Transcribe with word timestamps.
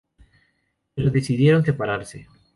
Pero 0.95 1.11
decidieron 1.11 1.63
separarse. 1.63 2.25